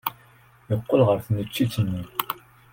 Yeqqel 0.69 1.01
ɣer 1.07 1.17
tneččit-nni. 1.25 2.01